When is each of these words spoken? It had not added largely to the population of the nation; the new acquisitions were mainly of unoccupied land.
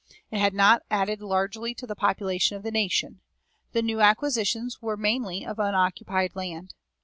It 0.31 0.39
had 0.39 0.55
not 0.55 0.81
added 0.89 1.21
largely 1.21 1.75
to 1.75 1.85
the 1.85 1.95
population 1.95 2.57
of 2.57 2.63
the 2.63 2.71
nation; 2.71 3.21
the 3.71 3.83
new 3.83 4.01
acquisitions 4.01 4.81
were 4.81 4.97
mainly 4.97 5.45
of 5.45 5.59
unoccupied 5.59 6.35
land. 6.35 6.73